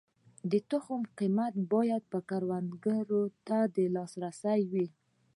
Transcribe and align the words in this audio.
د 0.51 0.53
تخم 0.71 1.01
قیمت 1.17 1.53
باید 1.73 2.03
کروندګر 2.29 3.05
ته 3.47 3.57
د 3.75 3.77
لاسرسي 3.95 4.61
وړ 4.71 4.71
وي. 4.71 4.87